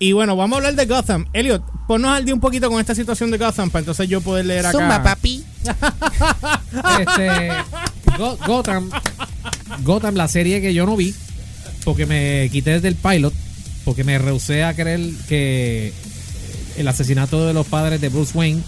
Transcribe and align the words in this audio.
Y 0.00 0.12
bueno, 0.12 0.34
vamos 0.34 0.56
a 0.56 0.58
hablar 0.58 0.74
de 0.74 0.86
Gotham. 0.86 1.26
Elliot, 1.34 1.62
ponnos 1.86 2.10
al 2.10 2.24
día 2.24 2.32
un 2.34 2.40
poquito 2.40 2.70
con 2.70 2.80
esta 2.80 2.94
situación 2.94 3.30
de 3.30 3.36
Gotham 3.38 3.70
para 3.70 3.80
entonces 3.80 4.08
yo 4.08 4.20
poder 4.22 4.46
leer 4.46 4.64
acá. 4.66 4.78
Zumba, 4.78 5.02
papi. 5.02 5.44
Este, 7.00 7.48
Go- 8.18 8.38
Gotham, 8.46 8.90
Gotham, 9.82 10.14
la 10.14 10.26
serie 10.26 10.60
que 10.62 10.72
yo 10.74 10.86
no 10.86 10.96
vi, 10.96 11.14
porque 11.84 12.06
me 12.06 12.48
quité 12.50 12.72
desde 12.72 12.88
el 12.88 12.94
pilot, 12.94 13.34
porque 13.84 14.02
me 14.04 14.18
rehusé 14.18 14.64
a 14.64 14.74
creer 14.74 15.00
que 15.28 15.92
el 16.78 16.88
asesinato 16.88 17.46
de 17.46 17.52
los 17.52 17.66
padres 17.66 18.00
de 18.00 18.08
Bruce 18.08 18.36
Wayne 18.36 18.62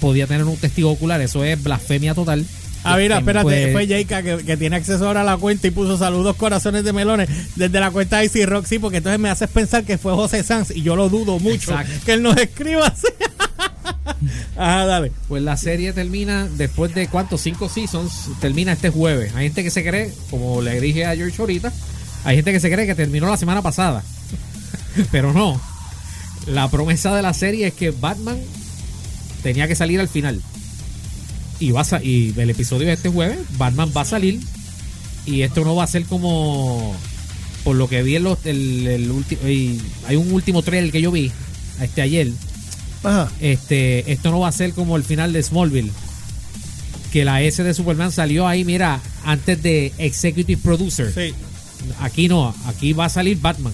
podía 0.00 0.26
tener 0.26 0.44
un 0.44 0.56
testigo 0.58 0.90
ocular. 0.90 1.20
Eso 1.22 1.44
es 1.44 1.62
blasfemia 1.62 2.14
total. 2.14 2.44
Ah, 2.86 2.96
mira, 2.96 3.18
Este, 3.18 3.30
espérate, 3.30 3.44
pues, 3.44 3.72
fue 3.72 3.86
Jayka 3.86 4.22
que, 4.22 4.36
que 4.44 4.56
tiene 4.56 4.76
acceso 4.76 5.06
ahora 5.06 5.22
a 5.22 5.24
la 5.24 5.36
cuenta 5.36 5.66
y 5.66 5.70
puso 5.70 5.98
saludos 5.98 6.36
corazones 6.36 6.84
de 6.84 6.92
melones 6.92 7.28
desde 7.56 7.80
la 7.80 7.90
cuenta 7.90 8.18
de 8.18 8.26
Icy 8.26 8.46
Rock, 8.46 8.66
sí, 8.66 8.78
porque 8.78 8.98
entonces 8.98 9.18
me 9.18 9.28
haces 9.28 9.48
pensar 9.50 9.84
que 9.84 9.98
fue 9.98 10.12
José 10.14 10.42
Sanz 10.42 10.70
y 10.70 10.82
yo 10.82 10.94
lo 10.96 11.08
dudo 11.08 11.38
mucho 11.38 11.72
Exacto. 11.72 11.92
que 12.04 12.12
él 12.12 12.22
nos 12.22 12.36
escriba 12.36 12.86
así. 12.86 13.08
Ajá, 14.56 14.86
dale. 14.86 15.12
Pues 15.28 15.42
la 15.42 15.56
serie 15.56 15.92
termina 15.92 16.48
después 16.56 16.94
de 16.94 17.08
cuántos, 17.08 17.40
cinco 17.40 17.68
seasons, 17.68 18.30
termina 18.40 18.72
este 18.72 18.90
jueves. 18.90 19.32
Hay 19.34 19.46
gente 19.46 19.62
que 19.64 19.70
se 19.70 19.84
cree, 19.84 20.12
como 20.30 20.62
le 20.62 20.80
dije 20.80 21.04
a 21.06 21.14
George 21.14 21.36
ahorita, 21.38 21.72
hay 22.24 22.36
gente 22.36 22.52
que 22.52 22.60
se 22.60 22.70
cree 22.70 22.86
que 22.86 22.94
terminó 22.94 23.28
la 23.28 23.36
semana 23.36 23.62
pasada. 23.62 24.02
Pero 25.10 25.32
no. 25.32 25.60
La 26.46 26.70
promesa 26.70 27.14
de 27.14 27.22
la 27.22 27.34
serie 27.34 27.66
es 27.66 27.74
que 27.74 27.90
Batman 27.90 28.38
tenía 29.42 29.66
que 29.68 29.74
salir 29.74 30.00
al 30.00 30.08
final. 30.08 30.40
Y 31.58 31.70
va 31.70 31.82
a 31.82 32.02
y 32.02 32.34
el 32.36 32.50
episodio 32.50 32.86
de 32.86 32.94
este 32.94 33.08
jueves, 33.08 33.38
Batman 33.56 33.90
va 33.96 34.02
a 34.02 34.04
salir. 34.04 34.40
Y 35.24 35.42
esto 35.42 35.64
no 35.64 35.74
va 35.74 35.84
a 35.84 35.88
ser 35.88 36.04
como 36.04 36.94
por 37.64 37.74
lo 37.76 37.88
que 37.88 38.02
vi 38.02 38.16
en 38.16 38.22
los, 38.22 38.38
el, 38.46 38.86
el 38.86 39.10
último 39.10 39.40
hay 39.42 40.14
un 40.14 40.32
último 40.32 40.62
trailer 40.62 40.92
que 40.92 41.02
yo 41.02 41.10
vi 41.10 41.32
este 41.80 42.00
ayer 42.00 42.30
Ajá. 43.02 43.28
este, 43.40 44.12
esto 44.12 44.30
no 44.30 44.40
va 44.40 44.48
a 44.48 44.52
ser 44.52 44.72
como 44.72 44.96
el 44.96 45.04
final 45.04 45.32
de 45.32 45.42
Smallville. 45.42 45.90
Que 47.12 47.24
la 47.24 47.42
S 47.42 47.62
de 47.62 47.72
Superman 47.72 48.12
salió 48.12 48.46
ahí, 48.46 48.64
mira, 48.64 49.00
antes 49.24 49.62
de 49.62 49.92
Executive 49.98 50.60
Producer. 50.62 51.12
Sí. 51.12 51.34
Aquí 52.00 52.28
no, 52.28 52.54
aquí 52.66 52.92
va 52.92 53.06
a 53.06 53.08
salir 53.08 53.40
Batman. 53.40 53.72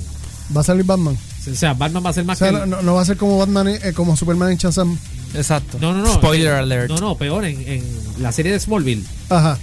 Va 0.55 0.61
a 0.61 0.65
salir 0.65 0.85
Batman. 0.85 1.17
O 1.51 1.55
sea, 1.55 1.75
Batman 1.75 2.05
va 2.05 2.11
a 2.11 2.13
ser 2.13 2.23
O 2.23 2.27
más 2.27 2.39
sea, 2.39 2.49
que. 2.51 2.67
no, 2.67 2.81
el- 2.81 2.89
va 2.89 3.01
a 3.03 3.05
ser 3.05 3.17
como 3.17 3.39
Batman, 3.39 3.69
eh, 3.69 3.93
como 3.95 4.17
Superman 4.17 4.53
en 4.53 4.59
Shazam. 4.59 4.99
Exacto. 5.35 5.79
no, 5.81 5.93
no, 5.95 6.03
no. 6.03 6.15
Spoiler 6.15 6.53
alert. 6.53 6.89
No, 6.91 6.97
no, 6.99 7.17
peor, 7.17 7.45
en, 7.45 7.61
en 7.67 7.83
la 8.19 8.31
serie 8.33 8.53
de 8.53 8.61
Smallville, 8.61 9.03
Ajá. 9.31 9.59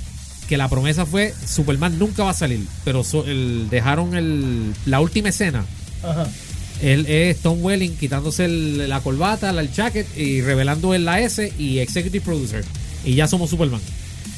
que 0.48 0.58
la 0.58 0.68
promesa 0.68 1.06
fue 1.06 1.34
Superman 1.48 1.98
nunca 2.00 2.24
va 2.24 2.32
a 2.32 2.34
salir. 2.34 2.66
Pero 2.84 3.04
so- 3.04 3.26
el- 3.26 3.68
dejaron 3.70 4.16
el, 4.16 4.74
la 4.86 5.00
última 5.00 5.30
escena. 5.30 5.66
Ajá. 6.04 6.28
Él 6.82 7.06
es 7.08 7.38
Tom 7.40 7.60
Welling 7.62 7.96
quitándose 7.98 8.46
el- 8.46 8.90
la 8.90 9.02
corbata, 9.02 9.50
el 9.52 9.72
jacket 9.72 10.08
y 10.18 10.42
revelando 10.42 10.94
en 10.96 11.06
la 11.06 11.20
S 11.22 11.54
y 11.58 11.80
Executive 11.80 12.24
Producer. 12.24 12.64
Y 13.06 13.16
ya 13.16 13.28
somos 13.28 13.50
Superman. 13.50 13.82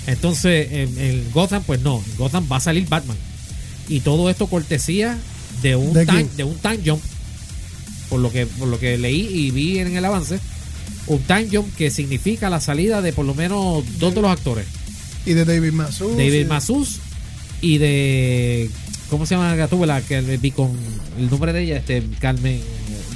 Entonces, 0.07 0.67
en, 0.71 0.97
en 0.99 1.31
Gotham, 1.31 1.63
pues 1.63 1.81
no. 1.81 2.03
En 2.05 2.17
Gotham 2.17 2.47
va 2.51 2.57
a 2.57 2.59
salir 2.59 2.87
Batman. 2.87 3.17
Y 3.87 3.99
todo 4.01 4.29
esto 4.29 4.47
cortesía 4.47 5.17
de 5.61 5.75
un, 5.75 5.93
¿De 5.93 6.05
time, 6.05 6.27
de 6.35 6.43
un 6.43 6.55
time 6.57 6.79
jump. 6.85 7.01
Por 8.11 8.19
lo, 8.19 8.31
que, 8.31 8.45
por 8.45 8.67
lo 8.67 8.77
que 8.77 8.97
leí 8.99 9.21
y 9.47 9.49
vi 9.51 9.79
en 9.79 9.95
el 9.97 10.05
avance. 10.05 10.39
Un 11.07 11.19
time 11.23 11.47
jump 11.51 11.75
que 11.75 11.89
significa 11.89 12.47
la 12.51 12.59
salida 12.61 13.01
de 13.01 13.11
por 13.13 13.25
lo 13.25 13.33
menos 13.33 13.83
dos 13.97 14.13
de 14.13 14.21
los 14.21 14.29
actores. 14.31 14.67
Y 15.25 15.33
de 15.33 15.45
David 15.45 15.71
Mazouz. 15.71 16.11
David 16.17 16.41
y- 16.41 16.45
Mazus 16.45 16.99
y 17.61 17.77
de 17.79 18.69
¿cómo 19.09 19.25
se 19.25 19.35
llama 19.35 19.49
la 19.49 19.55
gatúbela? 19.55 20.01
que 20.01 20.17
el 20.17 20.37
Vicon 20.37 20.71
el 21.19 21.29
nombre 21.29 21.53
de 21.53 21.63
ella 21.63 21.77
este 21.77 22.03
Carmen 22.19 22.59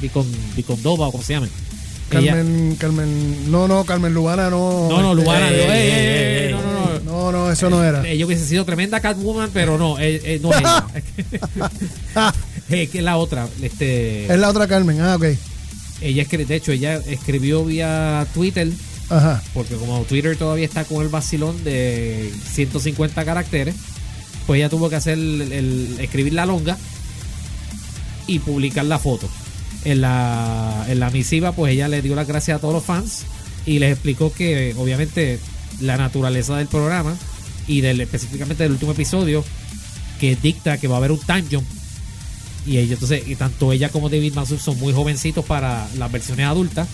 Vicon 0.01 0.25
Vicondova 0.55 1.07
o 1.07 1.11
como 1.11 1.23
se 1.23 1.33
llama 1.33 1.47
Ella- 2.11 2.33
Carmen, 2.35 2.75
Carmen, 2.79 3.51
no, 3.51 3.67
no, 3.67 3.83
Carmen 3.85 4.13
Lubana, 4.13 4.49
no. 4.51 4.87
no 4.89 5.01
no 5.01 5.11
este, 5.11 5.23
Lubana 5.23 5.49
ey, 5.49 5.55
ey, 5.55 5.69
ey, 5.71 6.45
ey, 6.47 6.51
no 6.53 6.61
no 6.61 6.99
no 6.99 6.99
No, 6.99 7.31
no, 7.31 7.51
eso 7.51 7.69
no 7.71 7.83
era. 7.83 8.07
ella 8.07 8.25
hubiese 8.25 8.45
sido 8.45 8.63
tremenda 8.65 8.99
Catwoman 8.99 9.49
pero 9.51 9.77
no 9.79 9.97
eh, 9.99 10.21
eh, 10.23 10.39
no 10.43 10.51
es 10.53 10.57
ella 10.63 10.85
Eh, 12.69 12.87
que 12.87 12.97
es 12.99 13.03
la 13.03 13.17
otra 13.17 13.47
este 13.61 14.25
Es 14.31 14.39
la 14.39 14.49
otra 14.49 14.67
Carmen, 14.67 14.99
ah, 15.01 15.15
ok. 15.15 15.25
ella 16.01 16.23
escri- 16.23 16.45
de 16.47 16.55
hecho 16.55 16.71
ella 16.71 16.95
escribió 17.07 17.63
vía 17.63 18.25
Twitter 18.33 18.69
Ajá. 19.09 19.43
porque 19.53 19.75
como 19.75 20.01
Twitter 20.03 20.35
todavía 20.35 20.65
está 20.65 20.83
con 20.83 21.03
el 21.03 21.09
vacilón 21.09 21.63
de 21.63 22.31
150 22.53 23.23
caracteres, 23.23 23.75
pues 24.47 24.57
ella 24.57 24.69
tuvo 24.69 24.89
que 24.89 24.95
hacer 24.95 25.13
el, 25.13 25.51
el- 25.51 25.97
escribir 25.99 26.33
la 26.33 26.45
longa 26.47 26.75
y 28.27 28.39
publicar 28.39 28.85
la 28.85 28.97
foto. 28.99 29.29
En 29.83 30.01
la, 30.01 30.83
en 30.87 30.99
la 30.99 31.11
misiva, 31.11 31.51
pues 31.51 31.73
ella 31.73 31.87
le 31.87 32.01
dio 32.01 32.15
las 32.15 32.27
gracias 32.27 32.57
a 32.57 32.59
todos 32.61 32.73
los 32.73 32.83
fans 32.83 33.21
y 33.67 33.77
les 33.77 33.91
explicó 33.91 34.33
que 34.33 34.73
obviamente 34.77 35.39
la 35.81 35.97
naturaleza 35.97 36.57
del 36.57 36.65
programa 36.67 37.15
y 37.67 37.81
del 37.81 38.01
específicamente 38.01 38.63
del 38.63 38.71
último 38.71 38.93
episodio 38.93 39.43
que 40.19 40.35
dicta 40.35 40.79
que 40.79 40.87
va 40.87 40.95
a 40.95 40.97
haber 40.97 41.11
un 41.11 41.19
time 41.19 41.43
jump 41.51 41.67
y 42.65 42.77
ella 42.77 42.93
entonces 42.93 43.27
y 43.27 43.35
tanto 43.35 43.71
ella 43.71 43.89
como 43.89 44.09
David 44.09 44.33
Mazouz 44.33 44.61
son 44.61 44.79
muy 44.79 44.91
jovencitos 44.93 45.45
para 45.45 45.87
las 45.97 46.11
versiones 46.11 46.45
adultas 46.47 46.87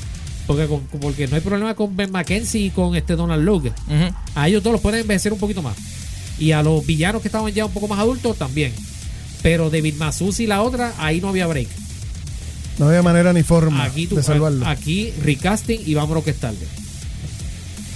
porque 0.47 0.67
con- 0.67 0.81
porque 0.99 1.27
no 1.27 1.35
hay 1.35 1.41
problema 1.41 1.73
con 1.75 1.95
Ben 1.95 2.11
McKenzie 2.11 2.65
y 2.65 2.69
con 2.71 2.95
este 2.95 3.15
Donald 3.15 3.43
Logue 3.43 3.71
a 4.35 4.47
ellos 4.49 4.61
todos 4.63 4.73
los 4.73 4.81
pueden 4.81 5.01
envejecer 5.01 5.31
un 5.33 5.39
poquito 5.39 5.61
más. 5.61 5.75
Y 6.39 6.51
a 6.53 6.63
los 6.63 6.85
villanos 6.85 7.21
que 7.21 7.27
estaban 7.27 7.53
ya 7.53 7.65
un 7.65 7.71
poco 7.71 7.87
más 7.87 7.99
adultos 7.99 8.35
también. 8.37 8.73
Pero 9.43 9.69
David 9.69 9.95
Mazouz 9.95 10.39
y 10.39 10.47
la 10.47 10.61
otra 10.63 10.93
ahí 10.97 11.21
no 11.21 11.29
había 11.29 11.45
break. 11.47 11.67
No 12.79 12.87
había 12.87 13.03
manera 13.03 13.31
ni 13.31 13.43
forma 13.43 13.83
aquí 13.83 14.07
tú- 14.07 14.15
de 14.15 14.23
salvarlo. 14.23 14.65
aquí 14.65 15.11
recasting 15.23 15.81
y 15.85 15.93
vámonos 15.93 16.23
que 16.23 16.31
es 16.31 16.37
tarde 16.37 16.65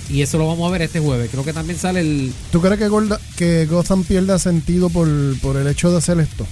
y 0.09 0.22
eso 0.22 0.38
lo 0.38 0.47
vamos 0.47 0.68
a 0.68 0.72
ver 0.72 0.84
este 0.84 1.00
jueves. 1.00 1.30
Creo 1.31 1.44
que 1.44 1.53
también 1.53 1.80
sale 1.80 2.02
el 2.02 2.31
¿Tú 2.52 2.62
crees 2.62 2.78
que, 2.78 2.88
Gorda- 2.88 3.19
que 3.36 3.66
Gotham 3.66 4.03
pierda 4.03 4.38
sentido 4.38 4.90
por, 4.90 5.07
por 5.40 5.57
el 5.57 5.66
hecho 5.68 5.90
de 5.92 5.97
hacer 5.97 6.19
esto? 6.19 6.46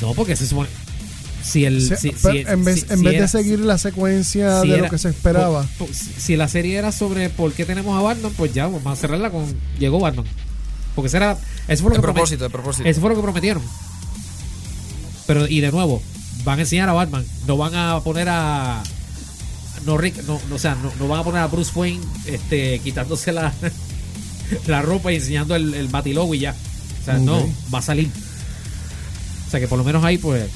No 0.00 0.12
porque 0.14 0.36
se 0.36 0.46
supone 0.46 0.68
si 1.42 1.64
el 1.66 1.86
Se- 1.86 1.96
si- 1.98 2.12
pero 2.22 2.34
si- 2.34 2.40
en 2.50 2.64
vez, 2.64 2.80
si- 2.80 2.86
en 2.92 2.98
si 3.00 3.04
vez 3.04 3.14
era- 3.14 3.22
de 3.22 3.28
seguir 3.28 3.58
la 3.60 3.76
secuencia 3.78 4.62
si 4.62 4.68
de 4.68 4.74
era- 4.74 4.84
lo 4.84 4.90
que 4.90 4.98
se 4.98 5.10
esperaba. 5.10 5.62
por- 5.78 5.88
por- 5.88 5.94
si 5.96 6.36
la 6.36 6.48
serie 6.48 6.76
era 6.78 6.90
sobre 6.92 7.28
por 7.30 7.52
qué 7.52 7.64
tenemos 7.66 7.98
a 7.98 8.02
Batman, 8.02 8.32
pues 8.36 8.54
ya 8.54 8.66
vamos 8.66 8.86
a 8.86 8.96
cerrarla 8.96 9.30
con 9.30 9.44
llegó 9.78 10.00
Batman. 10.00 10.24
Porque 10.94 11.08
ese 11.08 11.18
era 11.18 11.36
eso 11.68 11.82
fue 11.82 11.90
lo 11.90 11.96
De 11.96 12.00
que 12.00 12.02
propósito, 12.02 12.44
de 12.44 12.50
propósito. 12.50 12.88
Eso 12.88 13.00
fue 13.00 13.10
lo 13.10 13.16
que 13.16 13.22
prometieron. 13.22 13.62
Pero 15.26 15.46
y 15.48 15.60
de 15.60 15.70
nuevo, 15.72 16.02
van 16.44 16.58
a 16.58 16.62
enseñar 16.62 16.88
a 16.88 16.92
Batman, 16.92 17.24
no 17.46 17.56
van 17.56 17.74
a 17.74 18.00
poner 18.00 18.28
a 18.30 18.82
no 19.86 19.98
Rick, 19.98 20.22
no, 20.26 20.40
no, 20.48 20.54
o 20.54 20.58
sea, 20.58 20.74
no, 20.76 20.92
no 20.98 21.08
van 21.08 21.20
a 21.20 21.24
poner 21.24 21.40
a 21.42 21.46
Bruce 21.46 21.72
Wayne 21.74 22.00
este 22.26 22.78
quitándose 22.78 23.32
la 23.32 23.52
la 24.66 24.82
ropa 24.82 25.12
y 25.12 25.16
enseñando 25.16 25.54
el, 25.56 25.74
el 25.74 25.88
batilogo 25.88 26.34
y 26.34 26.40
ya. 26.40 26.54
O 27.02 27.04
sea, 27.04 27.18
no, 27.18 27.46
va 27.72 27.80
a 27.80 27.82
salir. 27.82 28.10
Sea 29.54 29.60
que 29.60 29.68
por 29.68 29.78
lo 29.78 29.84
menos 29.84 30.02
ahí 30.02 30.18
pues 30.18 30.48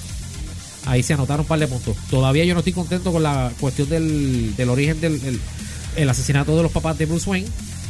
ahí 0.87 1.05
se 1.05 1.13
anotaron 1.15 1.43
un 1.43 1.47
par 1.47 1.61
de 1.61 1.69
puntos. 1.69 1.97
Todavía 2.11 2.45
yo 2.45 2.55
no 2.55 2.61
estoy 2.61 2.73
contento 2.73 3.13
con 3.13 3.23
la 3.23 3.53
cuestión 3.61 3.89
del, 3.89 4.57
del 4.57 4.69
origen 4.71 5.01
del 5.01 5.15
el, 5.25 5.41
el 5.95 6.09
asesinato 6.11 6.57
de 6.57 6.65
los 6.65 6.73
papás 6.73 6.99
de 6.99 7.07
Bruce 7.07 7.31
Wayne 7.31 7.47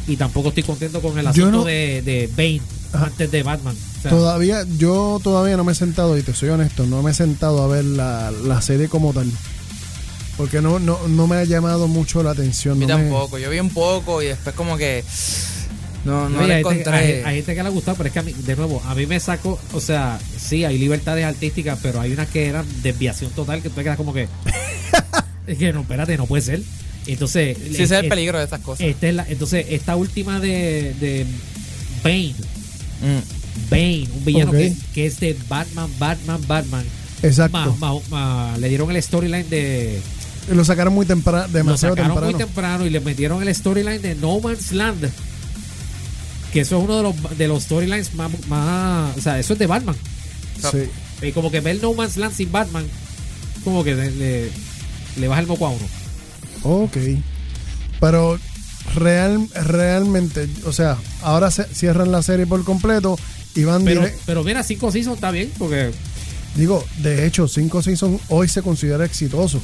y 0.07 0.17
tampoco 0.17 0.49
estoy 0.49 0.61
contento 0.61 1.01
con 1.01 1.17
el 1.17 1.25
asunto 1.25 1.49
no- 1.51 1.63
de, 1.63 2.03
de 2.03 2.29
Bane 2.37 2.61
Ajá. 2.93 3.05
antes 3.07 3.31
de 3.31 3.41
Batman. 3.41 3.75
O 3.97 4.01
sea, 4.03 4.11
Todavía, 4.11 4.63
yo 4.77 5.19
todavía 5.23 5.57
no 5.57 5.63
me 5.63 5.71
he 5.71 5.75
sentado, 5.75 6.15
y 6.15 6.21
te 6.21 6.35
soy 6.35 6.49
honesto, 6.49 6.85
no 6.85 7.01
me 7.01 7.09
he 7.09 7.13
sentado 7.15 7.63
a 7.63 7.67
ver 7.67 7.83
la, 7.85 8.29
la 8.31 8.61
serie 8.61 8.87
como 8.87 9.11
tal. 9.13 9.31
Porque 10.37 10.61
no, 10.61 10.77
no, 10.79 10.99
no 11.07 11.25
me 11.27 11.37
ha 11.37 11.43
llamado 11.43 11.87
mucho 11.87 12.21
la 12.23 12.31
atención. 12.31 12.73
A 12.73 12.75
mí 12.79 12.85
no 12.85 12.97
me- 12.97 13.03
tampoco. 13.09 13.39
Yo 13.39 13.49
vi 13.49 13.59
un 13.59 13.71
poco 13.71 14.21
y 14.21 14.27
después 14.27 14.55
como 14.55 14.77
que... 14.77 15.03
No, 16.05 16.29
no 16.29 16.47
le 16.47 16.55
hay, 16.55 16.63
gente, 16.63 16.79
encontré... 16.81 16.93
hay- 16.97 17.21
hay 17.25 17.35
gente 17.37 17.55
que 17.55 17.61
le 17.63 17.67
ha 17.67 17.71
gustado, 17.71 17.97
pero 17.97 18.07
es 18.07 18.13
que 18.13 18.19
a 18.19 18.23
mí, 18.23 18.33
de 18.33 18.55
nuevo, 18.55 18.81
a 18.85 18.95
mí 18.95 19.05
me 19.05 19.19
sacó, 19.19 19.59
o 19.73 19.81
sea, 19.81 20.19
sí, 20.37 20.63
hay 20.63 20.77
libertades 20.77 21.25
artísticas, 21.25 21.77
pero 21.81 21.99
hay 21.99 22.13
unas 22.13 22.27
que 22.29 22.47
eran 22.47 22.65
desviación 22.81 23.31
total, 23.31 23.61
que 23.61 23.69
tú 23.69 23.75
te 23.75 23.83
quedas 23.83 23.97
como 23.97 24.13
que, 24.13 24.27
es 25.47 25.57
que 25.57 25.73
no, 25.73 25.81
espérate, 25.81 26.17
no 26.17 26.25
puede 26.25 26.41
ser. 26.43 26.61
Entonces, 27.07 27.57
Sí, 27.57 27.69
ese 27.73 27.83
es 27.83 27.91
el 27.91 28.07
peligro 28.09 28.37
de 28.37 28.43
estas 28.45 28.61
cosas. 28.61 28.85
esta 28.87 29.07
es 29.07 29.15
la- 29.15 29.25
entonces, 29.27 29.65
esta 29.69 29.95
última 29.95 30.39
de, 30.39 30.93
de 30.99 31.25
Bane, 32.03 32.33
Mm. 33.01 33.69
Bane, 33.69 34.07
un 34.13 34.25
villano 34.25 34.51
que, 34.51 34.73
que 34.93 35.05
es 35.05 35.19
de 35.19 35.35
Batman, 35.47 35.89
Batman, 35.99 36.41
Batman. 36.47 36.85
Exacto. 37.23 37.57
Ma- 37.79 37.93
ma- 37.93 37.99
ma- 38.51 38.57
le 38.57 38.67
dieron 38.69 38.89
el 38.91 39.01
storyline 39.01 39.49
de. 39.49 40.01
Lo 40.53 40.63
sacaron 40.65 40.93
muy 40.93 41.05
temprano, 41.05 41.47
Lo 41.47 41.53
demasiado 41.53 41.95
sacaron 41.95 42.11
temprano. 42.17 42.31
muy 42.37 42.45
temprano 42.45 42.85
y 42.85 42.89
le 42.89 42.99
metieron 42.99 43.41
el 43.41 43.53
storyline 43.55 44.01
de 44.01 44.15
No 44.15 44.39
Man's 44.41 44.71
Land. 44.73 45.09
Que 46.53 46.61
eso 46.61 46.77
es 46.77 46.83
uno 46.83 46.97
de 46.97 47.03
los, 47.03 47.37
de 47.37 47.47
los 47.47 47.63
storylines 47.63 48.13
más, 48.15 48.31
más. 48.47 49.15
O 49.17 49.21
sea, 49.21 49.39
eso 49.39 49.53
es 49.53 49.59
de 49.59 49.67
Batman. 49.67 49.95
Sí. 50.71 50.89
Y 51.27 51.31
como 51.31 51.51
que 51.51 51.59
ver 51.59 51.81
No 51.81 51.93
Man's 51.93 52.17
Land 52.17 52.35
sin 52.35 52.51
Batman, 52.51 52.85
como 53.63 53.83
que 53.83 53.93
le, 53.95 54.11
le, 54.11 54.49
le 55.17 55.27
baja 55.27 55.41
el 55.41 55.47
moco 55.47 55.67
a 55.67 55.69
uno. 55.69 55.85
Ok. 56.63 56.97
Pero 57.99 58.39
real, 58.95 59.47
realmente, 59.53 60.47
o 60.65 60.71
sea, 60.73 60.97
ahora 61.21 61.51
se 61.51 61.65
cierran 61.65 62.11
la 62.11 62.21
serie 62.23 62.47
por 62.47 62.63
completo 62.63 63.17
y 63.55 63.63
van 63.63 63.83
Pero, 63.83 64.01
direct- 64.03 64.17
pero 64.25 64.43
mira, 64.43 64.63
cinco 64.63 64.91
seasons 64.91 65.15
está 65.15 65.31
bien, 65.31 65.51
porque 65.57 65.91
Digo, 66.55 66.83
de 66.97 67.25
hecho, 67.27 67.47
cinco 67.47 67.81
seasons 67.83 68.19
hoy 68.29 68.47
se 68.49 68.61
considera 68.63 69.05
exitoso. 69.05 69.61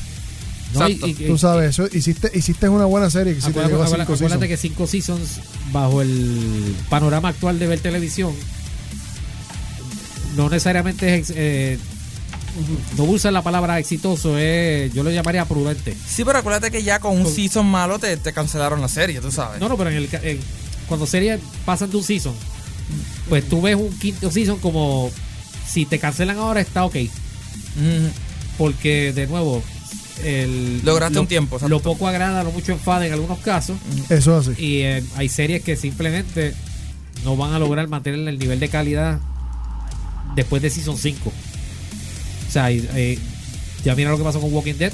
¿No? 0.75 0.88
Y- 0.88 0.92
Exacto. 0.94 1.07
y- 1.24 1.27
Tú 1.27 1.38
sabes, 1.38 1.69
eso, 1.72 1.88
hiciste, 1.92 2.31
hiciste 2.33 2.69
una 2.69 2.86
buena 2.86 3.10
serie 3.10 3.33
que 3.33 3.42
si 3.42 3.45
te 3.48 3.60
Acuérdate, 3.60 3.75
acuérdate- 3.75 3.98
cinco 4.06 4.13
acuérdate 4.13 4.48
que 4.48 4.57
cinco 4.57 4.88
seasons 4.88 5.39
bajo 5.72 6.01
el 6.01 6.75
panorama 6.89 7.30
actual 7.30 7.57
de 7.60 7.68
ver 7.68 7.80
televisión 7.80 8.33
no 10.36 10.50
necesariamente 10.50 11.16
es 11.16 11.31
eh, 11.36 11.77
no 12.98 13.04
usa 13.04 13.31
la 13.31 13.42
palabra 13.42 13.80
exitoso 13.80 14.38
es, 14.38 14.94
yo 14.94 15.04
lo 15.04 15.12
llamaría 15.12 15.45
prudente 15.45 15.95
Sí, 16.07 16.24
pero 16.25 16.39
acuérdate 16.39 16.72
que 16.72 16.83
ya 16.83 17.00
con 17.00 17.18
un 17.18 17.25
season 17.27 17.66
malo 17.66 18.00
te, 18.00 18.16
te 18.18 18.31
cancelaron 18.33 18.80
la 18.81 18.88
serie, 18.88 19.19
tú 19.22 19.31
sabes. 19.31 19.60
no 19.60 19.68
no 19.69 19.77
pero 19.77 19.89
en 19.89 19.98
el, 19.98 20.07
ca- 20.10 20.22
en- 20.24 20.39
cuando 20.88 21.06
series 21.06 21.39
pasan 21.66 21.89
de 21.89 21.98
un 21.98 22.04
season 22.04 22.33
pues 23.30 23.48
tú 23.50 23.62
ves 23.62 23.75
un 23.75 23.89
quinto 23.98 24.30
season 24.31 24.60
como 24.60 25.10
si 25.68 25.86
te 25.86 26.00
cancelan 26.00 26.38
ahora 26.38 26.62
está 26.62 26.86
ok 26.86 26.95
porque 28.57 29.12
de 29.13 29.27
nuevo 29.27 29.62
el, 30.24 30.82
Lograste 30.86 31.16
lo- 31.16 31.22
un 31.22 31.28
tiempo, 31.28 31.56
exacto. 31.58 31.70
lo 31.70 31.82
poco 31.82 32.08
agrada 32.08 32.44
lo 32.44 32.52
mucho 32.52 32.72
enfada 32.72 33.06
en 33.06 33.14
algunos 33.14 33.40
casos 33.40 33.78
Eso 34.10 34.40
es 34.40 34.48
así. 34.48 34.64
Y 34.64 34.82
eh, 34.82 35.04
hay 35.16 35.30
series 35.30 35.62
que 35.64 35.76
simplemente 35.76 36.54
no 37.24 37.36
van 37.38 37.54
a 37.54 37.60
lograr 37.60 37.88
mantener 37.88 38.28
el 38.28 38.40
nivel 38.40 38.60
de 38.60 38.70
calidad 38.70 39.20
después 40.36 40.62
de 40.62 40.70
Season 40.70 40.98
5. 40.98 41.30
O 41.30 42.52
sea, 42.52 42.72
y, 42.72 42.88
eh, 42.96 43.20
ya 43.84 43.96
mira 43.96 44.10
lo 44.12 44.18
que 44.18 44.24
pasó 44.24 44.40
con 44.40 44.54
Walking 44.54 44.76
Dead. 44.76 44.94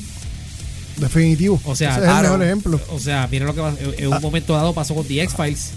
Definitivo. 0.97 1.59
O 1.65 1.75
sea, 1.75 1.91
Ese 1.91 1.99
es 1.99 2.03
el 2.05 2.09
Arrow. 2.09 2.31
mejor 2.31 2.43
ejemplo. 2.43 2.81
O 2.89 2.99
sea, 2.99 3.27
mira 3.31 3.45
lo 3.45 3.55
que 3.55 3.61
pasó. 3.61 3.77
En 3.79 4.03
en 4.03 4.13
un 4.13 4.21
momento 4.21 4.53
dado 4.53 4.73
pasó 4.73 4.93
con 4.95 5.05
The 5.07 5.21
X-Files. 5.23 5.71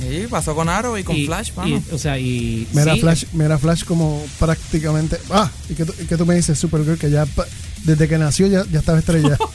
Sí, 0.00 0.26
pasó 0.30 0.54
con 0.54 0.68
Arrow 0.70 0.96
y 0.96 1.04
con 1.04 1.14
y- 1.16 1.26
Flash, 1.26 1.50
y- 1.50 1.56
mano. 1.58 1.82
o 1.92 1.98
sea, 1.98 2.18
y. 2.18 2.66
Mira 2.72 2.94
sí, 2.94 3.00
Flash, 3.00 3.24
mira 3.32 3.58
Flash 3.58 3.84
como 3.84 4.22
prácticamente. 4.38 5.18
Ah, 5.30 5.50
y 5.68 5.74
que 5.74 5.84
tú, 6.16 6.24
me 6.26 6.34
dices, 6.36 6.58
Supergirl, 6.58 6.96
que 6.98 7.10
ya 7.10 7.26
desde 7.84 8.08
que 8.08 8.18
nació 8.18 8.46
ya, 8.46 8.64
ya 8.70 8.78
estaba 8.80 8.98
estrella. 8.98 9.36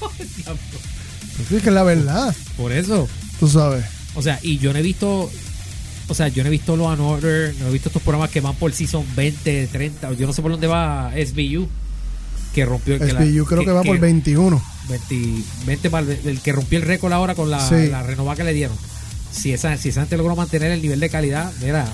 Pues 1.38 1.50
sí, 1.50 1.56
que 1.62 1.68
es 1.70 1.74
la 1.76 1.84
verdad, 1.84 2.34
Por 2.56 2.72
eso. 2.72 3.08
tú 3.40 3.48
sabes. 3.50 3.84
O 4.16 4.22
sea, 4.22 4.40
y 4.42 4.58
yo 4.58 4.72
no 4.72 4.80
he 4.80 4.82
visto. 4.82 5.30
O 6.08 6.14
sea, 6.14 6.28
yo 6.30 6.44
no 6.44 6.48
he 6.48 6.52
visto 6.52 6.78
Law 6.78 6.90
and 6.92 7.02
Order, 7.02 7.54
no 7.60 7.68
he 7.68 7.72
visto 7.74 7.90
estos 7.90 8.02
programas 8.04 8.30
que 8.30 8.40
van 8.40 8.56
por 8.56 8.72
Season 8.72 9.04
20, 9.16 9.68
30. 9.68 10.14
Yo 10.14 10.28
no 10.28 10.34
sé 10.34 10.42
por 10.42 10.52
dónde 10.52 10.68
va 10.68 11.12
SBU. 11.14 11.68
Que 12.54 12.64
rompió. 12.66 12.98
que 13.00 13.12
la- 13.12 13.22
SBU 13.26 13.46
creo 13.46 13.66
que, 13.66 13.72
va 13.72 13.84
por 13.84 14.00
21. 14.00 14.64
20, 14.88 15.44
20 15.66 15.90
para 15.90 16.06
el, 16.10 16.20
el 16.26 16.40
que 16.40 16.54
rompió 16.54 16.80
el 16.80 16.86
récord 16.86 17.12
ahora 17.12 17.36
con 17.36 17.50
la, 17.52 17.68
Sí. 17.68 17.88
la 17.90 18.02
renovada 18.04 18.38
que 18.38 18.44
le 18.46 18.54
dieron. 18.54 18.78
Si 19.32 19.52
esa, 19.52 19.76
si 19.78 19.90
esa 19.90 20.02
gente 20.02 20.16
logró 20.16 20.38
mantener 20.38 20.72
el 20.72 20.82
nivel 20.82 21.02
de 21.02 21.10
calidad, 21.10 21.52
mira, 21.60 21.86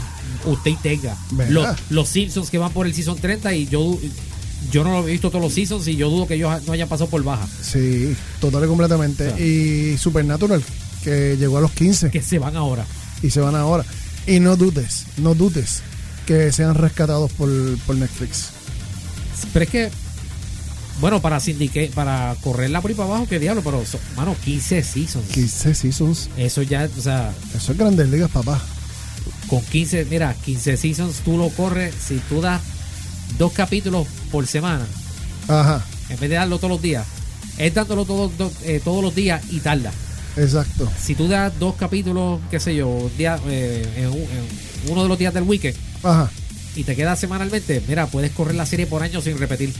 usted 0.45 0.69
y 0.71 0.75
tenga. 0.75 1.17
Los, 1.49 1.67
los 1.89 2.07
Simpsons 2.07 2.51
que 2.51 2.59
van 2.59 2.71
por 2.71 2.85
el 2.85 2.93
Season 2.93 3.17
30 3.17 3.55
y 3.55 3.67
yo 3.67 3.97
yo 4.71 4.83
no 4.83 4.91
lo 4.91 5.07
he 5.07 5.11
visto 5.11 5.29
todos 5.29 5.43
los 5.43 5.53
Seasons 5.53 5.87
y 5.87 5.95
yo 5.95 6.09
dudo 6.09 6.27
que 6.27 6.35
ellos 6.35 6.61
no 6.67 6.73
hayan 6.73 6.87
pasado 6.87 7.09
por 7.09 7.23
baja. 7.23 7.47
Sí, 7.61 8.15
total 8.39 8.63
y 8.65 8.67
completamente. 8.67 9.27
O 9.29 9.35
sea. 9.35 9.45
Y 9.45 9.97
Supernatural, 9.97 10.63
que 11.03 11.35
llegó 11.37 11.57
a 11.57 11.61
los 11.61 11.71
15 11.71 12.11
Que 12.11 12.21
se 12.21 12.37
van 12.39 12.55
ahora. 12.55 12.85
y 13.23 13.29
se 13.31 13.39
van 13.39 13.55
ahora. 13.55 13.83
Y 14.27 14.39
no 14.39 14.55
dudes, 14.55 15.05
no 15.17 15.33
dudes 15.33 15.81
que 16.27 16.51
sean 16.51 16.75
rescatados 16.75 17.31
por, 17.33 17.49
por 17.87 17.95
Netflix. 17.95 18.49
Pero 19.51 19.63
es 19.65 19.71
que, 19.71 19.89
bueno, 20.99 21.19
para 21.21 21.39
sindique, 21.39 21.91
para 21.95 22.35
correrla 22.43 22.79
por 22.81 22.91
ahí 22.91 22.95
para 22.95 23.09
abajo, 23.09 23.27
qué 23.27 23.39
diablo, 23.39 23.63
pero, 23.63 23.83
so- 23.85 23.99
mano, 24.15 24.35
15 24.45 24.83
Seasons. 24.83 25.25
15 25.33 25.73
seasons. 25.73 26.29
Eso 26.37 26.61
ya, 26.61 26.87
o 26.95 27.01
sea, 27.01 27.33
Eso 27.55 27.71
es 27.71 27.77
grandes 27.77 28.07
ligas, 28.09 28.29
papá. 28.29 28.61
con 29.47 29.61
15, 29.63 30.05
mira, 30.05 30.33
15 30.45 30.77
Seasons 30.77 31.15
tú 31.25 31.37
lo 31.37 31.49
corres, 31.49 31.93
si 32.07 32.17
tú 32.29 32.39
das 32.41 32.61
dos 33.39 33.51
capítulos 33.53 34.05
por 34.31 34.47
semana, 34.47 34.85
Ajá, 35.47 35.83
en 36.09 36.19
vez 36.19 36.29
de 36.29 36.35
darlo 36.37 36.57
todos 36.57 36.71
los 36.71 36.81
días, 36.81 37.05
es 37.57 37.73
dándolo 37.73 38.05
todos, 38.05 38.37
do- 38.37 38.51
eh, 38.63 38.79
todos 38.83 39.03
los 39.03 39.13
días 39.13 39.41
y 39.51 39.59
tarda. 39.59 39.91
exacto. 40.37 40.89
Si 40.99 41.13
tú 41.15 41.27
das 41.27 41.51
dos 41.59 41.75
capítulos, 41.75 42.39
qué 42.49 42.59
sé 42.59 42.75
yo, 42.75 43.09
día, 43.17 43.37
eh, 43.47 43.85
en, 43.97 44.07
un- 44.07 44.15
en 44.17 44.91
uno 44.91 45.03
de 45.03 45.09
los 45.09 45.17
días 45.19 45.33
del 45.33 45.43
weekend 45.43 45.75
Ajá. 46.03 46.31
y 46.75 46.83
te 46.83 46.95
quedas 46.95 47.19
semanalmente, 47.19 47.81
mira, 47.87 48.07
puedes 48.07 48.31
correr 48.31 48.55
la 48.55 48.65
serie 48.65 48.87
por 48.87 49.03
año 49.03 49.21
sin 49.21 49.37
repetir. 49.37 49.73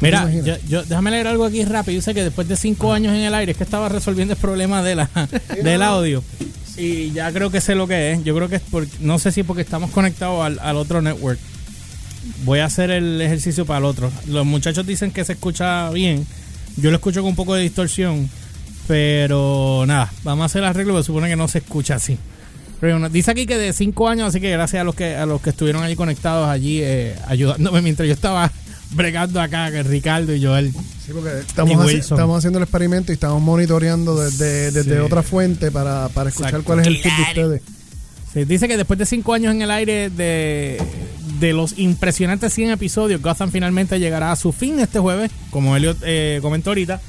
Mira, 0.00 0.30
yo, 0.32 0.54
yo- 0.68 0.84
déjame 0.84 1.10
leer 1.10 1.26
algo 1.26 1.44
aquí 1.44 1.64
rápido. 1.64 1.96
Yo 1.96 2.02
sé 2.02 2.14
que 2.14 2.22
después 2.22 2.46
de 2.46 2.56
cinco 2.56 2.92
años 2.92 3.12
en 3.14 3.22
el 3.22 3.34
aire 3.34 3.50
es 3.52 3.58
que 3.58 3.64
estaba 3.64 3.88
resolviendo 3.88 4.34
el 4.34 4.38
problema 4.40 4.80
de 4.82 4.94
la, 4.94 5.10
del 5.64 5.82
audio. 5.82 6.22
Y 6.76 7.10
ya 7.10 7.32
creo 7.32 7.50
que 7.50 7.60
sé 7.60 7.74
lo 7.74 7.88
que 7.88 8.12
es. 8.12 8.22
Yo 8.22 8.32
creo 8.36 8.48
que 8.48 8.56
es 8.56 8.62
porque, 8.70 8.92
no 9.00 9.18
sé 9.18 9.32
si 9.32 9.42
porque 9.42 9.62
estamos 9.62 9.90
conectados 9.90 10.44
al, 10.44 10.60
al 10.60 10.76
otro 10.76 11.02
network. 11.02 11.40
Voy 12.44 12.60
a 12.60 12.66
hacer 12.66 12.90
el 12.90 13.20
ejercicio 13.20 13.64
para 13.66 13.78
el 13.80 13.84
otro. 13.84 14.10
Los 14.26 14.46
muchachos 14.46 14.86
dicen 14.86 15.10
que 15.10 15.24
se 15.24 15.32
escucha 15.32 15.90
bien. 15.90 16.26
Yo 16.76 16.90
lo 16.90 16.96
escucho 16.96 17.20
con 17.20 17.30
un 17.30 17.36
poco 17.36 17.54
de 17.54 17.62
distorsión. 17.62 18.28
Pero 18.86 19.84
nada, 19.86 20.10
vamos 20.24 20.42
a 20.44 20.46
hacer 20.46 20.62
el 20.62 20.68
arreglo, 20.68 20.94
porque 20.94 21.06
supone 21.06 21.28
que 21.28 21.36
no 21.36 21.46
se 21.46 21.58
escucha 21.58 21.96
así. 21.96 22.16
Pero 22.80 23.08
dice 23.10 23.30
aquí 23.32 23.44
que 23.44 23.58
de 23.58 23.72
cinco 23.72 24.08
años, 24.08 24.28
así 24.28 24.40
que 24.40 24.50
gracias 24.50 24.80
a 24.80 24.84
los 24.84 24.94
que 24.94 25.14
a 25.14 25.26
los 25.26 25.40
que 25.42 25.50
estuvieron 25.50 25.82
allí 25.82 25.94
conectados 25.96 26.48
allí 26.48 26.80
eh, 26.82 27.14
ayudándome 27.26 27.82
mientras 27.82 28.06
yo 28.06 28.14
estaba 28.14 28.50
bregando 28.92 29.40
acá, 29.42 29.70
que 29.70 29.82
Ricardo 29.82 30.34
y 30.34 30.42
Joel. 30.42 30.72
Sí, 31.04 31.12
porque 31.12 31.40
estamos, 31.40 31.76
haci- 31.84 31.98
estamos 31.98 32.38
haciendo 32.38 32.58
el 32.58 32.62
experimento 32.62 33.12
y 33.12 33.14
estamos 33.14 33.42
monitoreando 33.42 34.18
desde, 34.22 34.70
desde 34.70 34.94
Sí. 34.94 35.00
otra 35.00 35.22
fuente 35.22 35.70
para, 35.70 36.08
para 36.08 36.30
escuchar 36.30 36.50
Exacto. 36.50 36.66
cuál 36.66 36.80
es 36.80 36.86
el 36.86 36.96
feed 36.98 37.12
de 37.12 37.22
ustedes. 37.22 37.62
Sí, 38.32 38.44
dice 38.44 38.68
que 38.68 38.76
después 38.78 38.98
de 38.98 39.04
cinco 39.06 39.34
años 39.34 39.54
en 39.54 39.60
el 39.62 39.70
aire 39.70 40.08
de, 40.10 40.80
de 41.40 41.52
los 41.52 41.78
impresionantes 41.78 42.52
100 42.52 42.70
episodios, 42.70 43.22
Gotham 43.22 43.50
finalmente 43.50 43.98
llegará 43.98 44.32
a 44.32 44.36
su 44.36 44.52
fin 44.52 44.78
este 44.80 44.98
jueves, 44.98 45.30
como 45.50 45.76
Elliot 45.76 45.98
eh, 46.02 46.38
comentó 46.42 46.70
ahorita. 46.70 47.00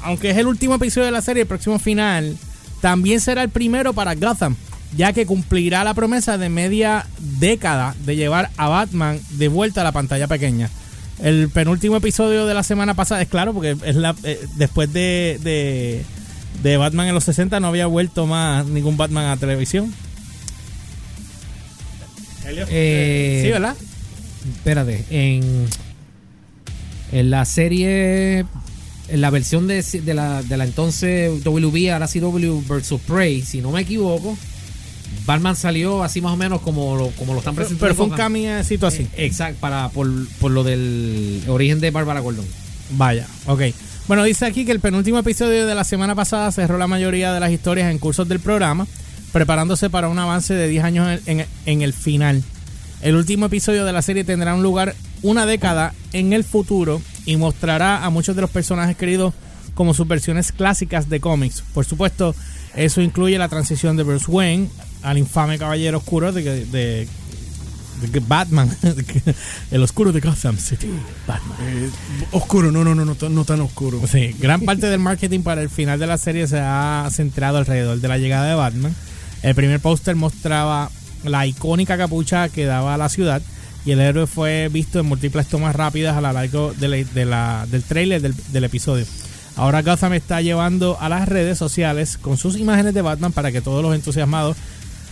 Aunque 0.00 0.30
es 0.30 0.36
el 0.36 0.46
último 0.46 0.74
episodio 0.74 1.06
de 1.06 1.12
la 1.12 1.22
serie, 1.22 1.42
el 1.42 1.48
próximo 1.48 1.78
final 1.78 2.36
también 2.80 3.20
será 3.20 3.42
el 3.42 3.48
primero 3.48 3.92
para 3.92 4.14
Gotham, 4.14 4.56
ya 4.96 5.12
que 5.12 5.26
cumplirá 5.26 5.84
la 5.84 5.94
promesa 5.94 6.38
de 6.38 6.48
media 6.48 7.06
década 7.18 7.94
de 8.04 8.16
llevar 8.16 8.50
a 8.56 8.68
Batman 8.68 9.20
de 9.30 9.48
vuelta 9.48 9.80
a 9.80 9.84
la 9.84 9.92
pantalla 9.92 10.28
pequeña. 10.28 10.70
El 11.20 11.48
penúltimo 11.48 11.96
episodio 11.96 12.46
de 12.46 12.54
la 12.54 12.62
semana 12.62 12.94
pasada, 12.94 13.22
es 13.22 13.28
claro, 13.28 13.52
porque 13.52 13.76
es 13.84 13.96
la, 13.96 14.14
eh, 14.22 14.46
después 14.56 14.92
de, 14.92 15.40
de, 15.42 16.04
de 16.62 16.76
Batman 16.76 17.08
en 17.08 17.14
los 17.14 17.24
60 17.24 17.58
no 17.58 17.66
había 17.66 17.86
vuelto 17.86 18.26
más 18.26 18.66
ningún 18.66 18.96
Batman 18.96 19.26
a 19.26 19.36
televisión. 19.36 19.92
Eh, 22.70 23.42
sí, 23.44 23.50
¿verdad? 23.50 23.76
Espérate, 24.56 25.04
en, 25.10 25.66
en 27.12 27.30
la 27.30 27.44
serie, 27.44 28.40
en 29.08 29.20
la 29.20 29.30
versión 29.30 29.66
de, 29.66 29.82
de 29.82 30.14
la, 30.14 30.42
de 30.42 30.56
la 30.56 30.64
entonces 30.64 31.44
WB, 31.44 31.90
ahora 31.92 32.06
CW 32.08 32.60
vs. 32.66 32.94
Prey, 33.06 33.42
si 33.42 33.60
no 33.60 33.70
me 33.72 33.82
equivoco, 33.82 34.36
Batman 35.26 35.56
salió 35.56 36.02
así 36.02 36.20
más 36.20 36.32
o 36.32 36.36
menos 36.36 36.60
como 36.62 36.96
lo, 36.96 37.08
como 37.10 37.32
lo 37.34 37.40
están 37.40 37.54
presentando. 37.54 37.80
pero 37.84 37.94
fue 37.94 38.06
un 38.06 38.12
acá. 38.14 38.24
camiecito 38.24 38.86
así. 38.86 39.02
Eh, 39.14 39.26
Exacto, 39.26 39.58
para, 39.60 39.88
por, 39.90 40.08
por 40.38 40.50
lo 40.50 40.64
del 40.64 41.42
origen 41.48 41.80
de 41.80 41.90
Bárbara 41.90 42.20
Gordon. 42.20 42.46
Vaya, 42.92 43.26
ok. 43.46 43.62
Bueno, 44.06 44.24
dice 44.24 44.46
aquí 44.46 44.64
que 44.64 44.72
el 44.72 44.80
penúltimo 44.80 45.18
episodio 45.18 45.66
de 45.66 45.74
la 45.74 45.84
semana 45.84 46.14
pasada 46.14 46.50
cerró 46.50 46.78
la 46.78 46.86
mayoría 46.86 47.34
de 47.34 47.40
las 47.40 47.52
historias 47.52 47.90
en 47.90 47.98
cursos 47.98 48.26
del 48.26 48.40
programa, 48.40 48.86
preparándose 49.32 49.90
para 49.90 50.08
un 50.08 50.18
avance 50.18 50.54
de 50.54 50.68
10 50.68 50.84
años 50.84 51.20
en, 51.26 51.40
en- 51.40 51.46
en 51.66 51.82
el 51.82 51.92
final. 51.92 52.42
El 53.02 53.14
último 53.16 53.46
episodio 53.46 53.84
de 53.84 53.92
la 53.92 54.02
serie 54.02 54.24
tendrá 54.24 54.54
un 54.54 54.62
lugar 54.62 54.94
una 55.22 55.46
década 55.46 55.94
en 56.12 56.32
el 56.32 56.44
futuro 56.44 57.00
y 57.26 57.36
mostrará 57.36 58.04
a 58.04 58.10
muchos 58.10 58.34
de 58.36 58.42
los 58.42 58.50
personajes 58.50 58.96
queridos 58.96 59.34
como 59.74 59.94
sus 59.94 60.08
versiones 60.08 60.50
clásicas 60.52 61.08
de 61.08 61.20
cómics. 61.20 61.62
Por 61.74 61.84
supuesto, 61.84 62.34
eso 62.74 63.00
incluye 63.00 63.38
la 63.38 63.48
transición 63.48 63.96
de 63.96 64.02
Bruce 64.02 64.26
Wayne 64.28 64.68
al 65.02 65.18
infame 65.18 65.58
Caballero 65.58 65.98
Oscuro 65.98 66.32
de, 66.32 66.42
de, 66.42 67.06
de 68.10 68.20
Batman, 68.20 68.68
el 69.70 69.82
oscuro 69.82 70.10
de 70.12 70.20
Gotham 70.20 70.56
City, 70.58 70.88
Batman. 71.26 71.58
Eh, 71.62 71.90
oscuro, 72.32 72.72
no, 72.72 72.82
no, 72.82 72.94
no, 72.96 73.04
no, 73.04 73.16
no 73.28 73.44
tan 73.44 73.60
oscuro. 73.60 74.00
Sí, 74.10 74.34
gran 74.40 74.60
parte 74.62 74.86
del 74.88 74.98
marketing 75.00 75.40
para 75.42 75.62
el 75.62 75.70
final 75.70 75.98
de 76.00 76.06
la 76.08 76.18
serie 76.18 76.46
se 76.48 76.58
ha 76.60 77.08
centrado 77.12 77.58
alrededor 77.58 78.00
de 78.00 78.08
la 78.08 78.18
llegada 78.18 78.48
de 78.48 78.54
Batman. 78.54 78.94
El 79.42 79.54
primer 79.54 79.80
póster 79.80 80.16
mostraba 80.16 80.90
la 81.24 81.46
icónica 81.46 81.96
capucha 81.96 82.48
que 82.48 82.64
daba 82.64 82.94
a 82.94 82.98
la 82.98 83.08
ciudad 83.08 83.42
y 83.84 83.92
el 83.92 84.00
héroe 84.00 84.26
fue 84.26 84.68
visto 84.70 85.00
en 85.00 85.06
múltiples 85.06 85.46
tomas 85.46 85.74
rápidas 85.74 86.16
a 86.16 86.20
lo 86.20 86.32
largo 86.32 86.74
de 86.74 86.88
la- 86.88 86.96
de 86.96 87.24
la- 87.24 87.66
del 87.70 87.82
trailer 87.82 88.20
del, 88.20 88.34
del 88.52 88.64
episodio. 88.64 89.06
Ahora 89.56 89.82
Gotham 89.82 90.12
está 90.12 90.40
llevando 90.40 90.98
a 91.00 91.08
las 91.08 91.28
redes 91.28 91.58
sociales 91.58 92.16
con 92.18 92.36
sus 92.36 92.56
imágenes 92.58 92.94
de 92.94 93.02
Batman 93.02 93.32
para 93.32 93.50
que 93.50 93.60
todos 93.60 93.82
los 93.82 93.94
entusiasmados 93.94 94.56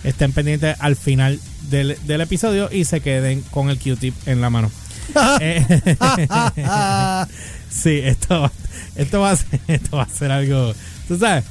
estén 0.03 0.31
pendientes 0.31 0.75
al 0.79 0.95
final 0.95 1.39
del, 1.69 1.97
del 2.05 2.21
episodio 2.21 2.69
y 2.71 2.85
se 2.85 3.01
queden 3.01 3.41
con 3.51 3.69
el 3.69 3.79
Q-tip 3.79 4.13
en 4.27 4.41
la 4.41 4.49
mano. 4.49 4.71
Eh, 5.39 5.65
sí, 7.69 7.99
esto, 8.03 8.51
esto, 8.95 9.19
va 9.21 9.31
a 9.31 9.35
ser, 9.37 9.59
esto 9.67 9.97
va 9.97 10.03
a 10.03 10.09
ser 10.09 10.31
algo, 10.31 10.73
tú 11.07 11.17
sabes, 11.17 11.45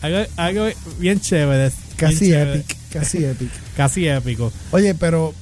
algo, 0.00 0.18
algo 0.36 0.66
bien 0.98 1.20
chévere. 1.20 1.72
Casi 1.96 2.32
epic, 2.32 2.76
casi 2.92 3.24
epic. 3.24 3.50
Casi 3.76 4.06
épico. 4.08 4.52
Oye, 4.70 4.94
pero 4.94 5.32